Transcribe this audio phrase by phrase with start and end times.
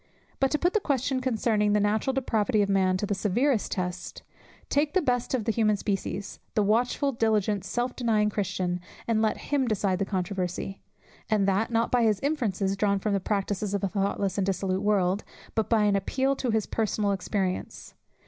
[0.39, 4.23] But to put the question concerning the natural depravity of man to the severest test:
[4.67, 9.37] take the best of the human species, the watchful diligent self denying Christian, and let
[9.37, 10.81] him decide the controversy;
[11.29, 15.23] and that, not by inferences drawn from the practices of a thoughtless and dissolute world,
[15.53, 17.93] but by an appeal to his personal experience.